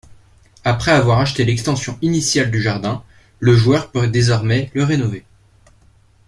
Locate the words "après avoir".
0.63-1.19